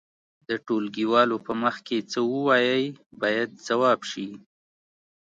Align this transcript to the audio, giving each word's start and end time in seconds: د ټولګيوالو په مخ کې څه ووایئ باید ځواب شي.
د 0.47 0.49
ټولګيوالو 0.65 1.37
په 1.45 1.51
مخ 1.61 1.75
کې 1.87 1.97
څه 2.11 2.19
ووایئ 2.31 2.83
باید 3.21 3.49
ځواب 3.67 3.99
شي. 4.11 4.29